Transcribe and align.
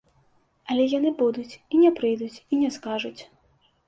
Але 0.69 0.85
яны 0.93 1.11
будуць 1.19 1.57
і 1.73 1.81
не 1.81 1.91
прыйдуць 1.99 2.41
і 2.53 2.59
не 2.63 2.71
скажуць. 2.79 3.21